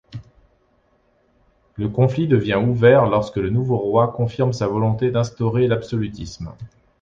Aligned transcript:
Le 1.77 1.87
conflit 1.87 2.25
devient 2.27 2.55
ouvert 2.59 3.05
lorsque 3.05 3.35
le 3.37 3.51
nouveau 3.51 3.77
roi 3.77 4.11
confirme 4.11 4.51
sa 4.51 4.65
volonté 4.67 5.11
d'instaurer 5.11 5.67
l'absolutisme. 5.67 6.53